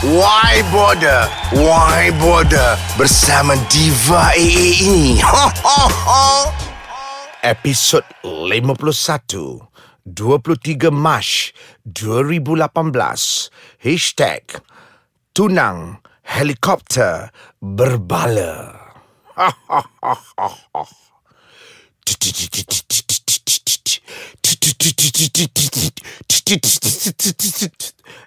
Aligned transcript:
Why 0.00 0.64
Border? 0.72 1.28
Why 1.52 2.08
Border? 2.16 2.72
Bersama 2.96 3.52
Diva 3.68 4.32
AA 4.32 4.80
ini. 4.80 5.20
Episod 7.44 8.00
51. 8.24 9.60
23 10.08 10.88
Mac 10.88 11.52
2018. 11.84 13.52
Hashtag 13.84 14.64
Tunang 15.36 16.00
Helikopter 16.24 17.28
Berbala. 17.60 18.80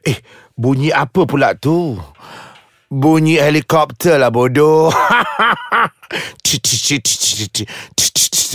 Eh, 0.03 0.17
bunyi 0.57 0.91
apa 0.91 1.23
pula 1.23 1.55
tu? 1.55 1.97
Bunyi 2.93 3.41
helikopter 3.41 4.21
lah 4.21 4.29
bodoh. 4.29 4.93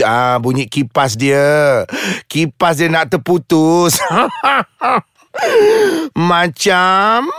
ah, 0.06 0.38
bunyi 0.38 0.70
kipas 0.70 1.18
dia. 1.18 1.82
Kipas 2.30 2.78
dia 2.78 2.86
nak 2.86 3.10
terputus. 3.10 3.98
Macam 6.14 7.30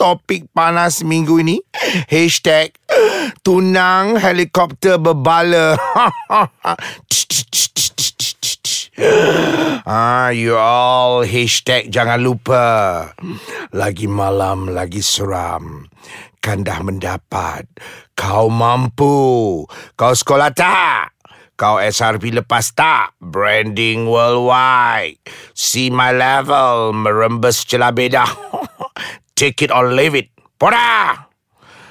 topik 0.00 0.48
panas 0.52 1.04
minggu 1.04 1.40
ini. 1.40 1.60
Hashtag 2.08 2.72
tunang 3.44 4.16
helikopter 4.16 4.96
berbala. 4.96 5.76
Ah, 9.92 10.32
you 10.32 10.56
all 10.56 11.20
hashtag 11.20 11.92
jangan 11.92 12.16
lupa. 12.24 12.64
Lagi 13.76 14.08
malam, 14.08 14.72
lagi 14.72 15.04
seram. 15.04 15.84
Kan 16.40 16.64
dah 16.64 16.80
mendapat. 16.80 17.68
Kau 18.16 18.48
mampu. 18.48 19.60
Kau 19.92 20.12
sekolah 20.16 20.48
tak? 20.56 21.12
Kau 21.60 21.76
SRP 21.76 22.32
lepas 22.32 22.72
tak? 22.72 23.12
Branding 23.20 24.08
worldwide. 24.08 25.20
See 25.52 25.92
my 25.92 26.08
level. 26.08 26.96
Merembes 26.96 27.60
celah 27.68 27.92
beda. 27.92 28.24
Take 29.36 29.60
it 29.60 29.68
or 29.68 29.92
leave 29.92 30.16
it. 30.16 30.32
Poda! 30.56 31.28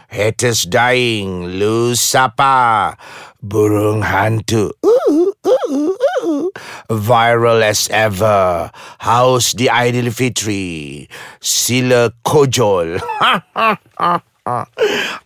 Haters 0.09 0.65
dying. 0.65 1.53
Lu 1.61 1.93
siapa? 1.93 2.97
Burung 3.45 4.01
hantu. 4.01 4.73
Uh. 4.81 4.90
Viral 6.89 7.63
as 7.63 7.87
ever. 7.91 8.71
House 8.99 9.55
di 9.55 9.71
Aidil 9.71 10.11
Fitri. 10.11 11.07
Sila 11.39 12.11
kojol. 12.23 12.99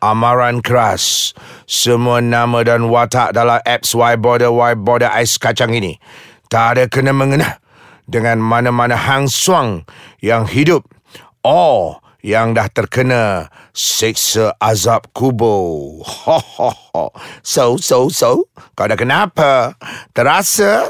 Amaran 0.04 0.62
keras. 0.62 1.34
Semua 1.66 2.22
nama 2.22 2.62
dan 2.62 2.92
watak 2.92 3.34
dalam 3.34 3.58
apps 3.64 3.96
Y 3.96 4.14
Border 4.20 4.52
Y 4.52 4.74
Border 4.78 5.10
Ais 5.10 5.40
Kacang 5.40 5.74
ini. 5.74 5.98
Tak 6.52 6.78
ada 6.78 6.84
kena 6.86 7.16
mengena 7.16 7.58
dengan 8.06 8.38
mana-mana 8.38 8.94
hang 8.94 9.26
suang 9.26 9.82
yang 10.22 10.46
hidup. 10.46 10.86
Oh, 11.42 12.05
yang 12.26 12.58
dah 12.58 12.66
terkena 12.74 13.54
seksa 13.70 14.58
azab 14.58 15.14
kubur. 15.14 16.02
Ho, 16.02 16.38
ho, 16.42 16.70
ho. 16.74 17.06
So, 17.46 17.78
so, 17.78 18.10
so. 18.10 18.50
Kau 18.74 18.90
dah 18.90 18.98
kenapa? 18.98 19.78
Terasa? 20.10 20.90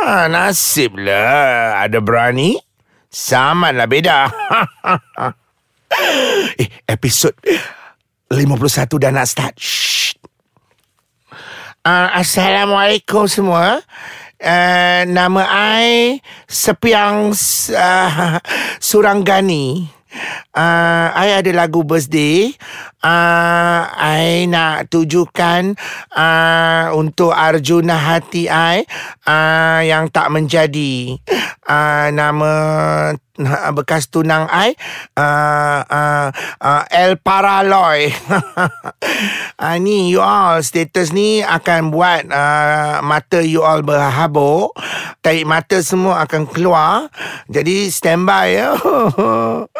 Ah, 0.00 0.24
nasib 0.32 0.96
lah. 0.96 1.84
Ada 1.84 2.00
berani? 2.00 2.56
Samanlah 3.12 3.84
beda. 3.92 4.32
eh, 6.62 6.70
episod 6.88 7.36
51 8.32 8.96
dah 8.96 9.12
nak 9.12 9.28
start. 9.28 9.60
Uh, 11.84 12.08
Assalamualaikum 12.16 13.28
semua. 13.28 13.84
Uh, 14.40 15.04
nama 15.04 15.44
I 15.84 16.16
Sepiang 16.48 17.36
uh, 17.36 18.40
Suranggani. 18.88 19.99
Uh, 20.50 21.08
I 21.14 21.38
ada 21.38 21.50
lagu 21.54 21.86
birthday. 21.86 22.52
Uh, 23.00 23.88
I 23.96 24.44
nak 24.44 24.92
tujukan 24.92 25.72
uh, 26.12 26.92
Untuk 26.92 27.32
Arjuna 27.32 27.96
hati 27.96 28.44
I 28.44 28.84
uh, 29.24 29.80
Yang 29.80 30.04
tak 30.12 30.28
menjadi. 30.28 31.16
Uh, 31.64 32.12
Nama 32.12 32.52
bekas 33.76 34.12
tunang 34.12 34.46
I 34.52 34.76
uh, 35.16 35.80
uh, 35.88 36.28
uh, 36.60 36.82
El 36.92 37.16
Paraloy. 37.16 38.10
Uh, 39.60 39.76
Ni 39.76 40.08
you 40.08 40.24
all 40.24 40.64
Status 40.64 41.12
ni 41.12 41.44
akan 41.44 41.92
buat 41.92 42.24
uh, 42.32 43.04
Mata 43.04 43.44
you 43.44 43.60
all 43.60 43.84
berhabuk. 43.84 44.72
Tarik 45.20 45.44
mata 45.44 45.84
semua 45.84 46.24
akan 46.24 46.48
keluar. 46.48 47.12
Jadi 47.52 47.92
standby 47.92 48.56
ya 48.56 48.72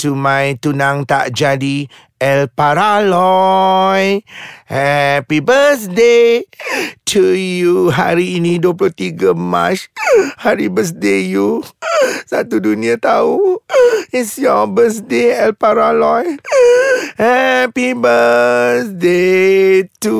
to 0.00 0.16
my 0.16 0.56
tunang 0.56 1.04
tak 1.04 1.36
jadi 1.36 1.84
El 2.16 2.48
Paraloy. 2.48 4.24
Happy 4.64 5.44
birthday 5.44 6.40
to 7.04 7.36
you. 7.36 7.92
Hari 7.92 8.40
ini 8.40 8.56
23 8.56 9.36
Mac. 9.36 9.92
Hari 10.40 10.72
birthday 10.72 11.28
you. 11.28 11.60
Satu 12.24 12.64
dunia 12.64 12.96
tahu. 12.96 13.60
It's 14.08 14.40
your 14.40 14.64
birthday 14.72 15.36
El 15.36 15.52
Paraloy. 15.52 16.40
Happy 17.20 17.92
birthday 17.92 19.84
to 20.00 20.16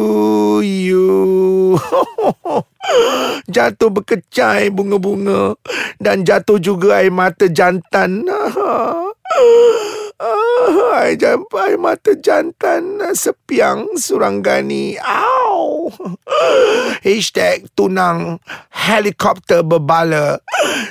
you. 0.61 1.81
Jatuh 3.55 3.91
berkecai 3.91 4.71
bunga-bunga. 4.71 5.55
Dan 6.01 6.25
jatuh 6.25 6.57
juga 6.57 7.01
air 7.01 7.13
mata 7.13 7.47
jantan 7.51 8.25
Ah, 10.21 11.09
air, 11.09 11.17
air 11.17 11.81
mata 11.81 12.13
jantan 12.13 13.01
sepiang 13.17 13.97
suranggani. 13.97 15.01
Ow. 15.01 15.89
Hashtag 17.09 17.73
tunang 17.73 18.37
helikopter 18.69 19.65
berbala. 19.65 20.45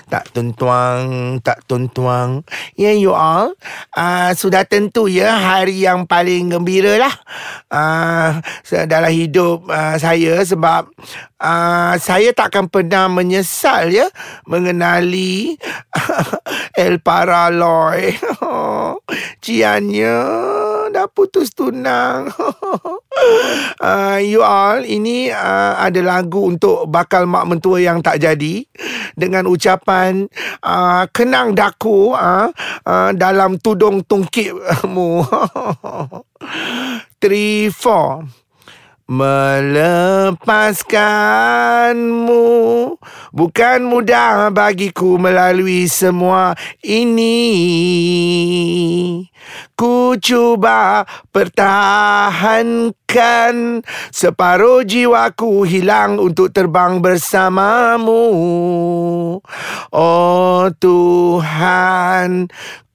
Tak 0.10 0.34
tuntuang, 0.34 1.38
tak 1.46 1.62
tuntuang. 1.70 2.42
Yeah, 2.74 2.98
you 2.98 3.14
all. 3.14 3.54
Uh, 3.94 4.34
sudah 4.34 4.66
tentu 4.66 5.06
ya 5.06 5.38
hari 5.38 5.86
yang 5.86 6.10
paling 6.10 6.50
gembira 6.50 6.98
lah. 6.98 7.14
Uh, 7.70 8.42
dalam 8.90 9.14
hidup 9.14 9.70
uh, 9.70 9.94
saya 10.02 10.42
sebab 10.42 10.90
uh, 11.38 11.94
saya 12.02 12.34
takkan 12.34 12.66
pernah 12.66 13.06
menyesal 13.06 13.94
ya 13.94 14.10
mengenali 14.50 15.54
El 16.80 17.04
Paraloy. 17.04 18.16
Ciannya 19.44 20.16
dah 20.96 21.08
putus 21.12 21.52
tunang. 21.52 22.32
uh, 23.84 24.16
you 24.32 24.40
all, 24.40 24.80
ini 24.88 25.28
uh, 25.28 25.76
ada 25.76 26.00
lagu 26.00 26.48
untuk 26.48 26.88
bakal 26.88 27.28
mak 27.28 27.52
mentua 27.52 27.84
yang 27.84 28.00
tak 28.00 28.24
jadi. 28.24 28.64
Dengan 29.20 29.52
ucapan, 29.52 30.32
uh, 30.64 31.04
kenang 31.12 31.52
daku 31.52 32.16
uh, 32.16 32.48
uh, 32.88 33.12
dalam 33.12 33.60
tudung 33.60 34.08
tungkipmu. 34.08 35.28
Three, 37.22 37.68
four. 37.76 38.24
Melepaskanmu. 39.10 40.46
Bukan 43.34 43.80
mudah 43.90 44.54
bagiku 44.54 45.18
melalui 45.18 45.90
semua 45.90 46.54
ini. 46.86 47.42
Ku 49.74 50.14
cuba 50.22 51.10
pertahankan. 51.34 52.94
Separuh 54.14 54.86
jiwaku 54.86 55.66
hilang 55.66 56.22
untuk 56.22 56.54
terbang 56.54 57.02
bersamamu. 57.02 58.22
Oh 59.90 60.70
Tuhan 60.78 62.46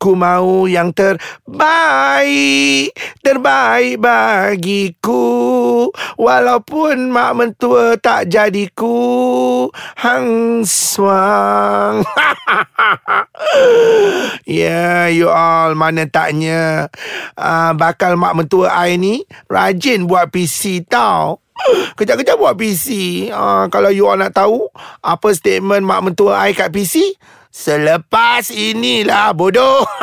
Ku 0.04 0.12
mau 0.12 0.68
yang 0.68 0.92
terbaik 0.92 2.92
Terbaik 3.24 3.96
bagiku. 3.96 5.88
Walaupun 6.20 7.08
mak 7.08 7.32
mentua 7.32 7.96
tak 7.96 8.28
jadiku 8.28 9.72
Hang 9.96 10.60
suang. 10.68 12.04
Yeah, 14.44 15.08
you 15.08 15.32
all 15.32 15.72
Mana 15.72 16.04
taknya? 16.04 16.92
Uh, 17.32 17.72
Bakal 17.72 18.20
mak 18.20 18.36
mentua 18.36 18.76
I 18.76 19.00
ni 19.00 19.24
Rajin 19.48 20.04
buat 20.04 20.28
PC 20.28 20.84
tau. 20.84 21.40
Kejap-kejap 21.96 22.36
buat 22.36 22.60
PC. 22.60 22.88
Uh, 23.32 23.72
kalau 23.72 23.88
you 23.88 24.04
all 24.04 24.20
nak 24.20 24.36
tahu 24.36 24.68
apa 25.00 25.32
statement 25.32 25.88
mak 25.88 26.04
mentua 26.04 26.44
I 26.44 26.52
kat 26.52 26.68
PC, 26.68 27.16
selepas 27.54 28.50
inilah 28.50 29.30
bodoh. 29.30 29.86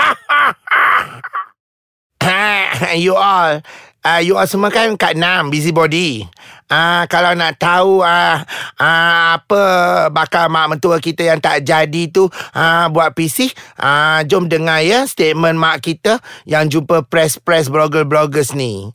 you 3.03 3.11
all, 3.11 3.59
uh, 4.07 4.21
you 4.23 4.39
all 4.39 4.47
semua 4.47 4.71
kan 4.71 4.95
kat 4.95 5.19
6 5.19 5.51
busybody. 5.51 6.23
Ah, 6.71 7.03
uh, 7.03 7.11
kalau 7.11 7.35
nak 7.35 7.59
tahu 7.59 7.99
ah 7.99 8.47
uh, 8.79 8.79
uh, 8.79 9.35
apa 9.35 9.63
bakal 10.07 10.47
mak 10.47 10.71
mentua 10.71 11.03
kita 11.03 11.27
yang 11.27 11.43
tak 11.43 11.67
jadi 11.67 12.07
tu 12.07 12.31
ah 12.55 12.87
uh, 12.87 12.89
buat 12.95 13.11
PC, 13.11 13.51
ah 13.75 13.83
uh, 13.83 14.19
jom 14.23 14.47
dengar 14.47 14.79
ya 14.79 15.03
statement 15.03 15.59
mak 15.59 15.83
kita 15.83 16.23
yang 16.47 16.71
jumpa 16.71 17.03
press-press 17.11 17.67
blogger-bloggers 17.67 18.55
ni. 18.55 18.87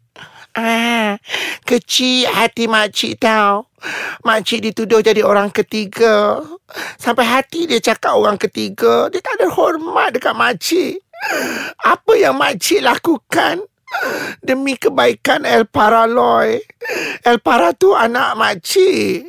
Ah, 0.57 1.21
kecil 1.67 2.31
hati 2.31 2.71
makcik 2.71 3.19
tau. 3.19 3.67
Makcik 4.23 4.71
dituduh 4.71 5.03
jadi 5.03 5.27
orang 5.27 5.51
ketiga. 5.51 6.41
Sampai 6.97 7.27
hati 7.27 7.67
dia 7.67 7.83
cakap 7.83 8.15
orang 8.15 8.39
ketiga. 8.39 9.11
Dia 9.11 9.19
tak 9.19 9.43
ada 9.43 9.51
hormat 9.51 10.15
dekat 10.15 10.35
makcik. 10.39 11.03
Apa 11.83 12.15
yang 12.15 12.39
makcik 12.39 12.81
lakukan? 12.87 13.67
Demi 14.39 14.79
kebaikan 14.79 15.43
El 15.43 15.67
Paraloy. 15.67 16.63
El 17.27 17.43
Para 17.43 17.75
tu 17.75 17.93
anak 17.99 18.39
makcik. 18.39 19.27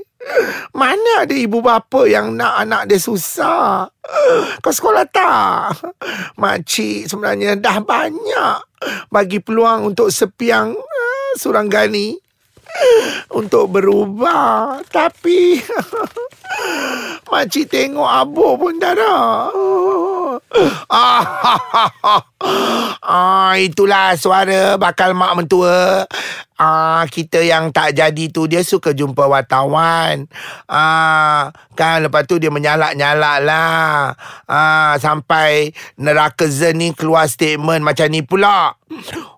Mana 0.75 1.23
ada 1.23 1.31
ibu 1.31 1.63
bapa 1.63 2.03
yang 2.05 2.35
nak 2.35 2.67
anak 2.67 2.91
dia 2.91 2.99
susah? 2.99 3.87
Kau 4.59 4.73
sekolah 4.73 5.07
tak? 5.07 5.77
Makcik 6.41 7.07
sebenarnya 7.07 7.55
dah 7.55 7.79
banyak 7.79 8.57
bagi 9.07 9.39
peluang 9.39 9.93
untuk 9.93 10.11
sepiang 10.11 10.75
Suranggani 11.37 12.26
untuk 13.31 13.71
berubah. 13.71 14.81
Tapi 14.87 15.59
makcik 17.31 17.67
tengok 17.67 18.07
abu 18.07 18.55
pun 18.55 18.75
tak 18.79 18.95
ada. 18.97 19.15
ah, 23.03 23.53
itulah 23.57 24.15
suara 24.15 24.79
bakal 24.79 25.13
mak 25.17 25.33
mentua. 25.35 26.05
Ah, 26.57 27.05
kita 27.05 27.45
yang 27.45 27.69
tak 27.69 27.93
jadi 27.93 28.33
tu 28.33 28.49
dia 28.49 28.65
suka 28.65 28.89
jumpa 28.89 29.29
wartawan. 29.29 30.25
Ah, 30.65 31.53
kan 31.77 32.01
lepas 32.01 32.25
tu 32.25 32.41
dia 32.41 32.49
menyalak-nyalak 32.49 33.37
lah. 33.45 34.17
Ah, 34.49 34.97
sampai 34.97 35.77
neraka 36.01 36.49
zen 36.49 36.81
ni 36.81 36.89
keluar 36.97 37.29
statement 37.29 37.85
macam 37.85 38.09
ni 38.09 38.25
pula. 38.25 38.73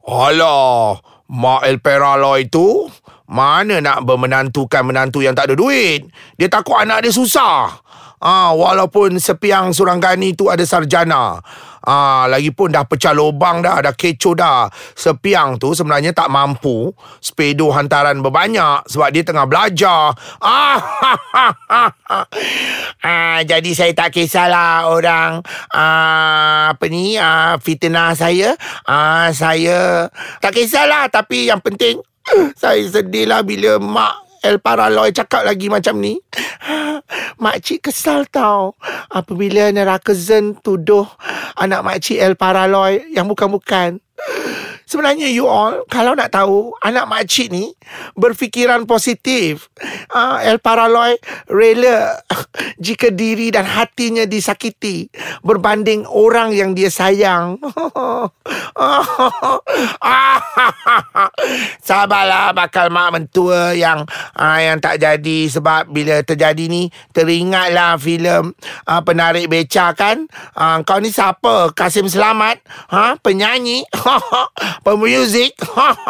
Alah, 0.08 1.04
Mak 1.30 1.62
El 1.68 1.78
Peralo 1.84 2.40
itu 2.40 2.88
mana 3.30 3.78
nak 3.78 4.02
bermenantukan 4.10 4.82
menantu 4.82 5.22
yang 5.22 5.38
tak 5.38 5.54
ada 5.54 5.56
duit. 5.56 6.10
Dia 6.36 6.50
takut 6.50 6.82
anak 6.82 7.06
dia 7.06 7.14
susah. 7.14 7.78
Ah, 8.20 8.52
walaupun 8.52 9.16
sepiang 9.16 9.72
Suranggani 9.72 10.36
tu 10.36 10.52
ada 10.52 10.66
sarjana. 10.68 11.40
Ah, 11.80 12.28
lagipun 12.28 12.76
dah 12.76 12.84
pecah 12.84 13.16
lubang 13.16 13.64
dah, 13.64 13.80
dah 13.80 13.96
kecoh 13.96 14.36
dah. 14.36 14.68
Sepiang 14.98 15.56
tu 15.56 15.72
sebenarnya 15.72 16.12
tak 16.12 16.28
mampu 16.28 16.92
sepedo 17.24 17.72
hantaran 17.72 18.20
berbanyak 18.20 18.84
sebab 18.92 19.08
dia 19.16 19.24
tengah 19.24 19.48
belajar. 19.48 20.12
Ah, 20.44 20.78
ah 23.08 23.40
jadi 23.48 23.72
saya 23.72 23.96
tak 23.96 24.12
kisahlah 24.12 24.92
orang 24.92 25.40
ah, 25.72 26.76
apa 26.76 26.86
ni 26.92 27.16
ah, 27.16 27.56
fitnah 27.64 28.12
saya. 28.20 28.60
Ah, 28.84 29.32
saya 29.32 30.12
tak 30.44 30.60
kisahlah 30.60 31.08
tapi 31.08 31.48
yang 31.48 31.64
penting 31.64 32.04
saya 32.56 32.84
sedih 32.86 33.30
lah 33.30 33.42
bila 33.42 33.78
mak 33.82 34.30
El 34.40 34.64
Paraloy 34.64 35.12
cakap 35.12 35.44
lagi 35.44 35.68
macam 35.68 36.00
ni. 36.00 36.16
Makcik 37.40 37.92
kesal 37.92 38.28
tau 38.28 38.76
apabila 39.12 39.72
neraka 39.72 40.12
Zen 40.16 40.56
tuduh 40.60 41.08
anak 41.56 41.84
makcik 41.84 42.20
El 42.20 42.36
Paraloy 42.36 43.04
yang 43.12 43.28
bukan-bukan. 43.28 44.00
Sebenarnya 44.90 45.30
you 45.30 45.46
all 45.46 45.86
Kalau 45.86 46.18
nak 46.18 46.34
tahu 46.34 46.74
Anak 46.82 47.06
makcik 47.06 47.54
ni 47.54 47.70
Berfikiran 48.18 48.90
positif 48.90 49.70
uh, 50.10 50.42
El 50.42 50.58
Paraloy 50.58 51.14
Rela 51.46 52.18
Jika 52.82 53.14
diri 53.14 53.54
dan 53.54 53.70
hatinya 53.70 54.26
disakiti 54.26 55.14
Berbanding 55.46 56.10
orang 56.10 56.58
yang 56.58 56.74
dia 56.74 56.90
sayang 56.90 57.62
Sabarlah 61.86 62.50
bakal 62.58 62.90
mak 62.90 63.14
mentua 63.14 63.78
yang 63.78 64.10
uh, 64.34 64.58
yang 64.58 64.82
tak 64.82 64.98
jadi 64.98 65.54
Sebab 65.54 65.94
bila 65.94 66.26
terjadi 66.26 66.66
ni 66.66 66.90
Teringatlah 67.14 68.02
filem 68.02 68.58
uh, 68.90 69.02
Penarik 69.06 69.54
Beca 69.54 69.94
kan 69.94 70.26
uh, 70.58 70.82
Kau 70.82 70.98
ni 70.98 71.14
siapa? 71.14 71.78
Kasim 71.78 72.10
Selamat? 72.10 72.58
Ha? 72.90 73.22
Penyanyi? 73.22 73.86
pemuzik. 74.82 75.56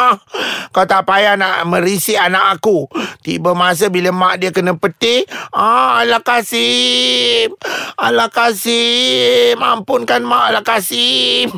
Kau 0.74 0.86
tak 0.86 1.06
payah 1.10 1.36
nak 1.36 1.66
merisi 1.66 2.13
anak 2.13 2.60
aku. 2.60 2.86
Tiba 3.25 3.57
masa 3.57 3.89
bila 3.89 4.13
mak 4.13 4.42
dia 4.42 4.54
kena 4.54 4.77
peti. 4.77 5.25
Ah, 5.51 6.01
Allah 6.01 6.21
Kasim. 6.21 7.54
Allah 7.98 8.30
Kasim. 8.30 9.57
Ampunkan 9.57 10.21
mak 10.24 10.44
Allah 10.54 10.66
Kasim. 10.66 11.50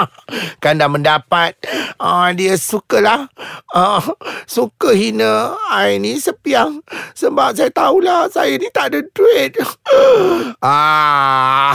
kan 0.62 0.78
dah 0.78 0.88
mendapat. 0.88 1.58
Ah, 1.98 2.30
dia 2.32 2.54
sukalah. 2.54 3.26
Ah, 3.74 4.02
suka 4.46 4.94
hina. 4.94 5.58
I 5.74 5.98
ni 5.98 6.22
sepiang. 6.22 6.82
Sebab 7.18 7.58
saya 7.58 7.70
tahulah 7.74 8.30
saya 8.30 8.54
ni 8.56 8.70
tak 8.70 8.94
ada 8.94 9.00
duit. 9.10 9.58
ah, 10.64 11.74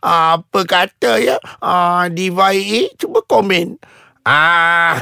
apa 0.00 0.60
kata 0.62 1.18
ya? 1.18 1.36
Ah, 1.58 2.06
Diva 2.06 2.54
cuba 2.96 3.20
komen. 3.26 3.95
Ah, 4.26 4.98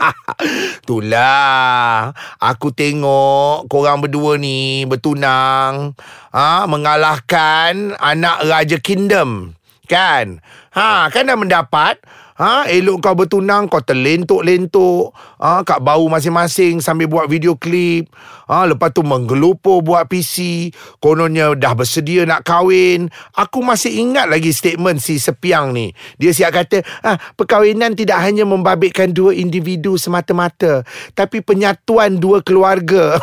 itulah. 0.80 2.16
Aku 2.40 2.72
tengok 2.72 3.68
korang 3.68 4.00
berdua 4.00 4.40
ni 4.40 4.88
bertunang, 4.88 5.92
ah, 6.32 6.64
mengalahkan 6.64 7.92
anak 8.00 8.40
Raja 8.48 8.80
Kingdom. 8.80 9.52
Kan? 9.84 10.40
Ha, 10.72 11.12
kan 11.12 11.28
dah 11.28 11.36
mendapat 11.36 12.00
Ha, 12.38 12.70
elok 12.70 13.02
kau 13.02 13.18
bertunang 13.18 13.66
kau 13.66 13.82
terlentuk-lentuk 13.82 15.10
ha, 15.42 15.66
kat 15.66 15.82
bau 15.82 16.06
masing-masing 16.06 16.78
sambil 16.78 17.10
buat 17.10 17.26
video 17.26 17.58
klip. 17.58 18.06
Ha, 18.48 18.64
lepas 18.64 18.90
tu 18.96 19.04
menggelupur 19.04 19.84
buat 19.84 20.08
PC. 20.08 20.72
Kononnya 21.04 21.52
dah 21.52 21.76
bersedia 21.76 22.24
nak 22.24 22.48
kahwin. 22.48 23.12
Aku 23.36 23.60
masih 23.60 23.92
ingat 24.00 24.32
lagi 24.32 24.56
statement 24.56 25.04
si 25.04 25.20
Sepiang 25.20 25.76
ni. 25.76 25.92
Dia 26.16 26.32
siap 26.32 26.56
kata, 26.56 26.80
ha, 27.04 27.20
perkahwinan 27.36 27.92
tidak 27.92 28.24
hanya 28.24 28.48
membabitkan 28.48 29.12
dua 29.12 29.36
individu 29.36 30.00
semata-mata. 30.00 30.80
Tapi 31.12 31.44
penyatuan 31.44 32.16
dua 32.16 32.40
keluarga. 32.40 33.20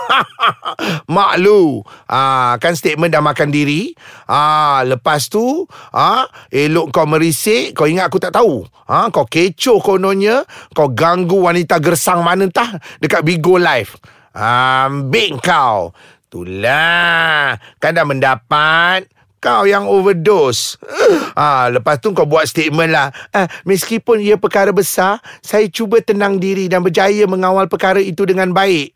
Mak 1.15 1.33
lu. 1.41 1.81
Ha, 2.05 2.55
kan 2.61 2.77
statement 2.77 3.09
dah 3.09 3.25
makan 3.25 3.49
diri. 3.49 3.97
Ha, 4.29 4.85
lepas 4.85 5.25
tu, 5.25 5.65
ha, 5.89 6.29
elok 6.53 6.93
kau 6.93 7.09
merisik. 7.09 7.73
Kau 7.73 7.89
ingat 7.89 8.13
aku 8.13 8.21
tak 8.21 8.37
tahu. 8.37 8.61
Ha, 8.85 9.09
kau 9.09 9.25
kecoh 9.25 9.81
kononnya. 9.81 10.45
Kau 10.77 10.93
ganggu 10.93 11.49
wanita 11.49 11.81
gersang 11.81 12.21
mana 12.21 12.45
entah 12.45 12.77
dekat 13.01 13.25
Bigo 13.25 13.57
Live. 13.57 13.97
Ambil 14.35 15.39
kau. 15.39 15.95
Itulah. 16.27 17.55
Kan 17.79 17.95
dah 17.95 18.03
mendapat 18.03 19.07
kau 19.39 19.63
yang 19.69 19.85
overdose. 19.85 20.77
Ah, 21.35 21.67
lepas 21.67 21.99
tu 21.99 22.15
kau 22.15 22.23
buat 22.23 22.47
statement 22.47 22.95
lah. 22.95 23.11
Ah, 23.35 23.51
meskipun 23.67 24.23
ia 24.23 24.39
perkara 24.39 24.71
besar, 24.71 25.19
saya 25.43 25.67
cuba 25.67 25.99
tenang 25.99 26.39
diri 26.39 26.71
dan 26.71 26.79
berjaya 26.79 27.27
mengawal 27.27 27.67
perkara 27.67 27.99
itu 27.99 28.23
dengan 28.23 28.55
baik. 28.55 28.95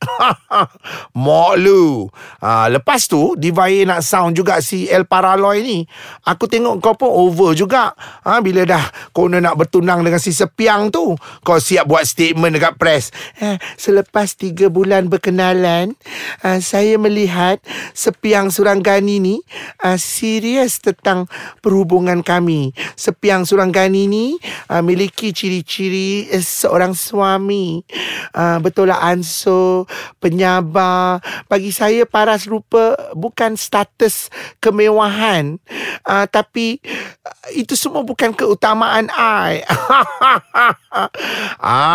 Mok 1.19 1.53
lu. 1.59 2.07
Ah, 2.39 2.71
lepas 2.71 3.11
tu, 3.11 3.35
Divine 3.35 3.91
nak 3.91 4.07
sound 4.07 4.39
juga 4.39 4.63
si 4.63 4.87
El 4.87 5.03
Paraloy 5.03 5.67
ni. 5.67 5.79
Aku 6.23 6.47
tengok 6.47 6.79
kau 6.79 6.95
pun 6.95 7.11
over 7.11 7.51
juga. 7.59 7.91
Ah, 8.23 8.39
bila 8.39 8.63
dah 8.63 8.87
kau 9.11 9.27
nak 9.27 9.59
bertunang 9.59 9.99
dengan 9.99 10.23
si 10.23 10.31
Sepiang 10.31 10.87
tu, 10.87 11.19
kau 11.43 11.59
siap 11.59 11.91
buat 11.91 12.07
statement 12.07 12.55
dekat 12.55 12.79
press. 12.79 13.11
Ah, 13.43 13.59
selepas 13.75 14.31
tiga 14.39 14.71
bulan 14.71 15.11
berkenalan, 15.11 15.91
ah, 16.39 16.63
saya 16.63 16.95
melihat 16.95 17.59
Sepiang 17.91 18.47
Suranggani 18.47 19.19
ni 19.19 19.35
ah, 19.83 19.99
si 19.99 20.38
serius 20.39 20.79
tentang 20.79 21.27
perhubungan 21.59 22.23
kami. 22.23 22.71
Sepiang 22.95 23.43
Suranggani 23.43 24.07
ni 24.07 24.39
uh, 24.71 24.79
miliki 24.79 25.35
ciri-ciri 25.35 26.31
uh, 26.31 26.39
seorang 26.39 26.95
suami. 26.95 27.83
Uh, 28.31 28.55
betul 28.63 28.87
lah 28.87 29.03
Anso, 29.03 29.83
penyabar. 30.23 31.19
Bagi 31.51 31.75
saya 31.75 32.07
paras 32.07 32.47
rupa 32.47 32.95
bukan 33.11 33.59
status 33.59 34.31
kemewahan. 34.63 35.59
Uh, 36.07 36.23
tapi 36.31 36.79
uh, 36.87 37.51
itu 37.51 37.75
semua 37.75 38.07
bukan 38.07 38.31
keutamaan 38.31 39.11
I. 39.11 39.59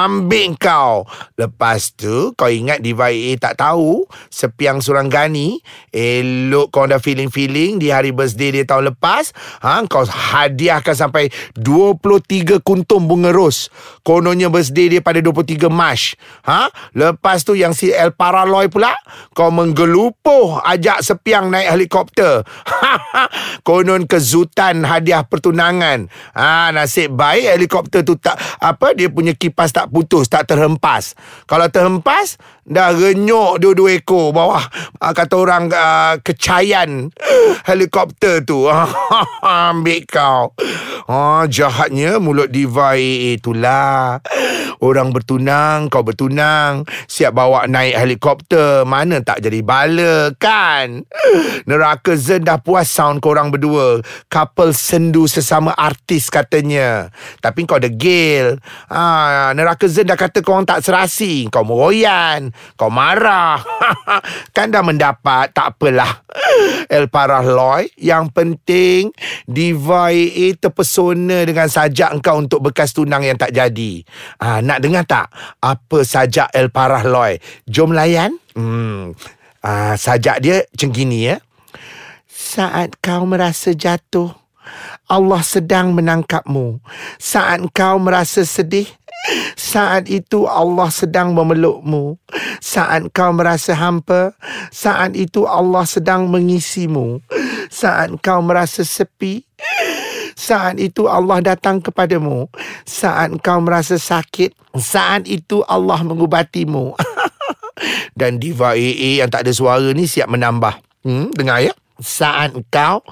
Ambil 0.05 0.53
kau. 0.61 1.09
Lepas 1.41 1.97
tu 1.97 2.37
kau 2.37 2.53
ingat 2.53 2.85
Diva 2.85 3.09
AA 3.09 3.41
tak 3.41 3.57
tahu 3.57 4.05
sepiang 4.29 4.85
Suranggani 4.85 5.65
elok 5.89 6.69
kau 6.69 6.85
dah 6.85 7.01
feeling-feeling 7.01 7.81
di 7.81 7.89
hari 7.89 8.13
birthday 8.25 8.61
dia 8.61 8.65
tahun 8.65 8.97
lepas, 8.97 9.37
ha, 9.61 9.85
kau 9.85 10.09
hadiahkan 10.09 10.97
sampai 10.97 11.29
23 11.61 12.65
kuntum 12.65 13.05
bunga 13.05 13.31
ros. 13.31 13.69
Kononnya 14.01 14.49
birthday 14.49 14.97
dia 14.97 15.01
pada 15.05 15.21
23 15.21 15.69
Mac. 15.69 16.17
Ha? 16.49 16.73
Lepas 16.97 17.45
tu 17.45 17.53
yang 17.53 17.77
si 17.77 17.93
El 17.93 18.17
Paraloy 18.17 18.73
pula, 18.73 18.97
kau 19.37 19.53
menggelupuh 19.53 20.65
ajak 20.65 21.05
sepiang 21.05 21.53
naik 21.53 21.69
helikopter. 21.77 22.43
Konon 23.69 24.09
kezutan 24.09 24.83
hadiah 24.89 25.23
pertunangan. 25.29 26.09
Ha, 26.33 26.73
nasib 26.73 27.13
baik 27.15 27.61
helikopter 27.61 28.01
tu 28.03 28.17
tak 28.17 28.41
apa 28.59 28.97
dia 28.97 29.13
punya 29.13 29.37
kipas 29.37 29.71
tak 29.71 29.93
putus, 29.93 30.33
tak 30.33 30.49
terhempas. 30.49 31.13
Kalau 31.45 31.69
terhempas, 31.69 32.41
dah 32.65 32.97
renyuk 32.97 33.61
dua-dua 33.61 34.01
ekor 34.01 34.33
bawah. 34.33 34.65
Ha, 35.01 35.13
kata 35.13 35.35
orang 35.37 35.69
uh, 35.69 36.17
kecayan 36.25 37.13
helikopter 37.69 38.41
tu. 38.41 38.65
Ambil 39.45 40.09
kau. 40.09 40.57
Ha, 41.05 41.45
jahatnya 41.45 42.17
mulut 42.17 42.49
diva 42.49 42.97
itulah. 42.97 44.25
Orang 44.81 45.13
bertunang, 45.13 45.93
kau 45.93 46.01
bertunang. 46.01 46.89
Siap 47.09 47.37
bawa 47.37 47.69
naik 47.69 48.01
helikopter. 48.01 48.89
Mana 48.89 49.21
tak 49.21 49.45
jadi 49.45 49.61
bala 49.61 50.33
kan? 50.41 51.05
Neraka 51.69 52.17
Zen 52.17 52.45
dah 52.45 52.57
puas 52.57 52.89
sound 52.89 53.21
korang 53.21 53.53
berdua. 53.53 54.01
Couple 54.33 54.73
sendu 54.73 55.29
sesama 55.29 55.77
artis 55.77 56.33
katanya. 56.33 57.13
Tapi 57.45 57.69
kau 57.69 57.77
degil. 57.77 58.57
Ha, 58.89 59.53
neraka 59.53 59.85
Zen 59.85 60.09
dah 60.09 60.17
kata 60.17 60.41
korang 60.41 60.65
tak 60.65 60.81
serasi. 60.81 61.49
Kau 61.53 61.69
meroyan. 61.69 62.54
Kau 62.75 62.91
marah. 62.91 63.61
kan 64.57 64.71
dah 64.71 64.83
mendapat. 64.83 65.51
Tak 65.55 65.77
apalah. 65.77 66.25
El 66.89 67.09
Parah 67.09 67.45
Loy. 67.45 67.91
Yang 67.99 68.25
penting 68.35 69.01
Diva 69.45 70.11
AA 70.11 70.57
terpesona 70.59 71.45
dengan 71.45 71.71
sajak 71.71 72.15
engkau 72.17 72.41
untuk 72.41 72.71
bekas 72.71 72.95
tunang 72.97 73.25
yang 73.25 73.39
tak 73.39 73.55
jadi. 73.55 74.03
Ha, 74.41 74.61
nak 74.61 74.79
dengar 74.83 75.05
tak? 75.07 75.31
Apa 75.61 76.03
sajak 76.03 76.53
El 76.55 76.69
Parah 76.71 77.05
Loy? 77.05 77.39
Jom 77.67 77.95
layan. 77.95 78.37
Hmm. 78.55 79.15
Ha, 79.65 79.97
sajak 79.97 80.45
dia 80.45 80.63
macam 80.69 80.91
gini 80.93 81.33
ya. 81.33 81.37
Saat 82.29 83.01
kau 83.01 83.25
merasa 83.25 83.73
jatuh, 83.73 84.35
Allah 85.09 85.45
sedang 85.45 85.93
menangkapmu. 85.93 86.81
Saat 87.21 87.65
kau 87.77 88.01
merasa 88.01 88.45
sedih, 88.45 88.89
saat 89.57 90.09
itu 90.09 90.45
Allah 90.45 90.89
sedang 90.93 91.33
memelukmu. 91.33 92.17
Saat 92.61 93.09
kau 93.13 93.33
merasa 93.33 93.77
hampa, 93.77 94.33
saat 94.69 95.17
itu 95.17 95.45
Allah 95.49 95.85
sedang 95.89 96.29
mengisimu. 96.29 97.21
Saat 97.69 98.17
kau 98.21 98.41
merasa 98.45 98.85
sepi, 98.85 99.45
saat 100.37 100.77
itu 100.77 101.09
Allah 101.09 101.41
datang 101.41 101.81
kepadamu. 101.81 102.49
Saat 102.85 103.41
kau 103.41 103.61
merasa 103.65 103.97
sakit, 103.97 104.53
saat 104.77 105.25
itu 105.25 105.65
Allah 105.65 106.01
mengubatimu. 106.05 106.97
Dan 108.19 108.39
Diva 108.39 108.79
AA 108.79 109.25
yang 109.25 109.31
tak 109.33 109.49
ada 109.49 109.53
suara 109.53 109.91
ni 109.93 110.07
siap 110.07 110.31
menambah. 110.31 110.79
Hmm, 111.05 111.33
dengar 111.35 111.65
ya. 111.65 111.73
Saat 111.99 112.59
kau 112.69 113.03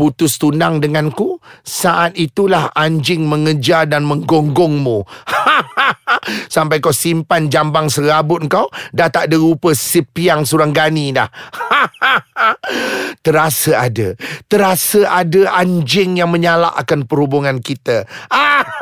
putus 0.00 0.40
tunang 0.40 0.80
denganku, 0.80 1.36
saat 1.60 2.16
itulah 2.16 2.72
anjing 2.72 3.28
mengejar 3.28 3.84
dan 3.84 4.08
menggonggongmu. 4.08 5.04
Sampai 6.54 6.82
kau 6.82 6.94
simpan 6.94 7.50
jambang 7.52 7.88
serabut 7.90 8.42
kau, 8.50 8.68
dah 8.90 9.08
tak 9.08 9.30
ada 9.30 9.36
rupa 9.38 9.72
sepiang 9.74 10.44
suranggani 10.44 11.14
dah. 11.14 11.28
terasa 13.24 13.86
ada, 13.86 14.16
terasa 14.48 15.06
ada 15.06 15.52
anjing 15.60 16.18
yang 16.18 16.32
menyalakkan 16.32 17.04
perhubungan 17.04 17.60
kita. 17.60 18.08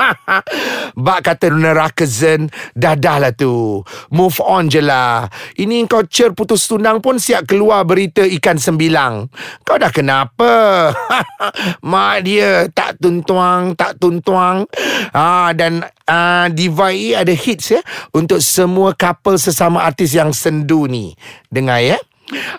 Bak 1.06 1.20
kata 1.26 1.50
neraka 1.50 2.06
zen, 2.06 2.50
dah 2.74 2.94
dah 2.94 3.18
lah 3.18 3.32
tu. 3.34 3.82
Move 4.14 4.38
on 4.44 4.70
je 4.70 4.82
lah. 4.82 5.26
Ini 5.58 5.84
kau 5.90 6.06
cer 6.06 6.34
putus 6.34 6.66
tunang 6.70 7.02
pun 7.02 7.18
siap 7.18 7.50
keluar 7.50 7.82
berita 7.82 8.22
ikan 8.22 8.58
sembilang. 8.58 9.26
Kau 9.66 9.78
dah 9.78 9.90
kenapa? 9.90 10.52
Mak 11.90 12.16
dia 12.22 12.66
tak 12.70 13.02
tuntuang, 13.02 13.74
tak 13.74 13.98
tuntuang. 13.98 14.66
Ah 15.14 15.50
dan 15.54 15.82
uh, 16.08 16.46
Diva 16.50 16.94
E 16.94 17.17
ada 17.24 17.34
hits 17.34 17.74
ya 17.74 17.82
untuk 18.14 18.38
semua 18.44 18.94
couple 18.94 19.38
sesama 19.40 19.82
artis 19.82 20.14
yang 20.14 20.30
sendu 20.30 20.86
ni. 20.86 21.14
Dengar 21.50 21.82
ya. 21.82 21.98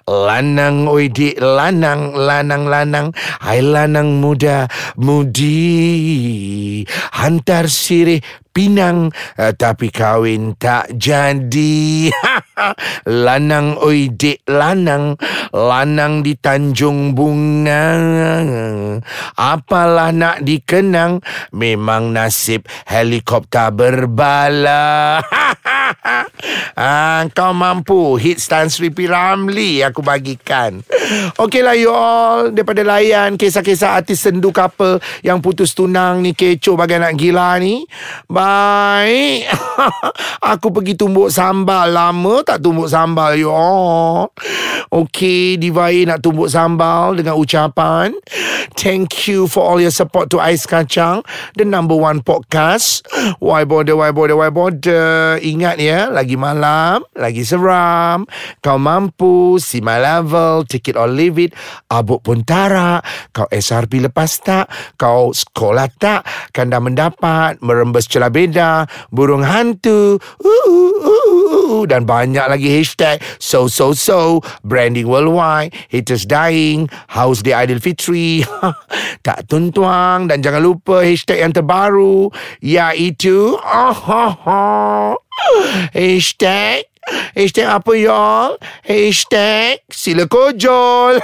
Lanang 0.09 0.89
oi 0.89 1.13
lanang 1.37 2.17
lanang 2.17 2.65
lanang 2.65 3.07
hai 3.45 3.61
lanang 3.61 4.17
muda 4.17 4.65
mudi 4.97 6.81
hantar 7.13 7.69
sirih 7.69 8.17
pinang 8.49 9.13
uh, 9.37 9.53
tapi 9.53 9.93
kawin 9.93 10.57
tak 10.57 10.89
jadi 10.97 12.09
lanang 13.29 13.77
oi 13.77 14.09
lanang 14.49 15.13
lanang 15.53 16.21
di 16.21 16.35
Tanjung 16.37 17.13
Bunga. 17.17 17.91
Apalah 19.35 20.11
nak 20.13 20.43
dikenang? 20.45 21.21
Memang 21.55 22.13
nasib 22.13 22.65
helikopter 22.85 23.71
berbala 23.73 25.19
ah, 26.79 27.25
kau 27.33 27.51
mampu 27.53 28.15
hit 28.21 28.41
Stan 28.41 28.69
Sri 28.69 28.89
Piramli 28.93 29.81
aku 29.83 30.05
bagikan 30.05 30.81
Okeylah 31.41 31.75
you 31.77 31.89
all 31.89 32.53
daripada 32.53 32.85
layan 32.85 33.35
kisah-kisah 33.35 33.97
artis 33.97 34.21
sendu 34.21 34.53
couple 34.53 35.01
yang 35.25 35.41
putus 35.41 35.73
tunang 35.73 36.21
ni 36.21 36.37
kecoh 36.37 36.77
bagai 36.77 37.01
nak 37.01 37.17
gila 37.17 37.57
ni 37.57 37.83
Baik. 38.29 39.49
Aku 40.53 40.69
pergi 40.69 40.93
tumbuk 40.93 41.33
sambal. 41.33 41.89
Lama 41.89 42.45
tak 42.45 42.61
tumbuk 42.61 42.85
sambal, 42.85 43.33
you 43.37 43.49
all. 43.49 44.29
Okay, 44.93 45.57
Divai 45.57 46.05
nak 46.05 46.21
tumbuk 46.21 46.45
sambal 46.45 47.17
dengan 47.17 47.41
ucapan. 47.41 48.13
Thank 48.77 49.25
you 49.25 49.49
for 49.49 49.65
all 49.65 49.81
your 49.81 49.93
support 49.93 50.29
to 50.29 50.37
Ais 50.37 50.69
Kacang. 50.69 51.25
The 51.57 51.65
number 51.65 51.97
one 51.97 52.21
podcast. 52.21 53.01
Why 53.41 53.65
bother, 53.65 53.97
why 53.97 54.13
bother, 54.13 54.37
why 54.37 54.53
bother. 54.53 55.41
Ingat 55.41 55.78
ya, 55.79 56.11
lagi 56.11 56.35
malam, 56.35 57.07
lagi 57.15 57.47
seram. 57.47 58.27
Kau 58.59 58.75
mampu, 58.75 59.55
see 59.57 59.79
my 59.79 59.97
level, 59.97 60.67
take 60.67 60.91
it 60.91 60.99
or 60.99 61.07
leave 61.07 61.39
it. 61.39 61.55
Abuk 61.87 62.27
pun 62.27 62.43
tarak. 62.43 63.01
Kau 63.31 63.47
SRP 63.47 64.03
lepas 64.03 64.43
tak? 64.43 64.67
Kau 64.99 65.31
sekolah 65.31 65.87
tak? 65.95 66.27
Kan 66.51 66.69
dah 66.69 66.83
mendapat 66.83 67.63
merembes 67.63 68.11
celah 68.11 68.29
beda, 68.29 68.83
burung 69.09 69.47
hantu, 69.47 70.19
dan 71.87 72.03
banyak 72.03 72.43
lagi 72.49 72.67
hashtag 72.81 73.21
so 73.39 73.69
so 73.69 73.95
so 73.95 74.41
branding 74.67 75.07
worldwide, 75.07 75.71
haters 75.87 76.27
dying, 76.27 76.91
house 77.07 77.45
the 77.45 77.55
Idol 77.55 77.79
Fitri, 77.79 78.43
tak 79.27 79.47
tuntuang 79.47 80.27
dan 80.27 80.43
jangan 80.43 80.59
lupa 80.59 81.05
hashtag 81.05 81.45
yang 81.45 81.53
terbaru 81.55 82.27
iaitu 82.59 83.55
hashtag 85.93 86.89
Hashtag 87.33 87.65
apa 87.65 87.91
y'all? 87.97 88.61
Hashtag 88.85 89.81
sila 89.89 90.29
kojol. 90.29 91.17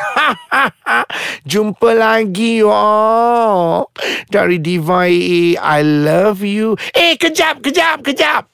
Jumpa 1.51 1.93
lagi 1.93 2.65
y'all. 2.65 3.93
Dari 4.31 4.57
Diva 4.57 5.05
I 5.05 5.81
love 5.85 6.41
you. 6.41 6.73
Eh, 6.89 7.19
kejap, 7.21 7.61
kejap, 7.61 8.01
kejap. 8.01 8.49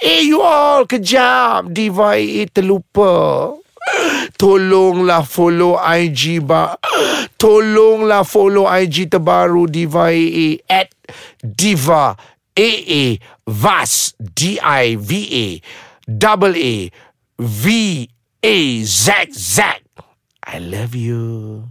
Eh, 0.00 0.24
you 0.24 0.40
all, 0.40 0.88
kejap. 0.88 1.68
Diva 1.68 2.16
terlupa. 2.48 3.52
Tolonglah 4.40 5.26
follow 5.28 5.76
IG 5.76 6.40
ba. 6.40 6.78
Tolonglah 7.36 8.24
follow 8.24 8.64
IG 8.64 9.12
terbaru 9.12 9.68
Diva 9.68 10.08
AA 10.08 10.64
at 10.68 10.88
Diva 11.42 12.16
AA 12.60 13.18
Vas 13.46 14.14
D 14.18 14.58
I 14.60 14.96
V 14.96 15.10
A 15.44 15.46
double 16.10 16.56
A 16.56 16.90
V 17.38 18.08
A 18.42 18.82
Z 18.84 19.32
Z. 19.32 19.62
I 20.44 20.58
love 20.58 20.94
you. 20.94 21.70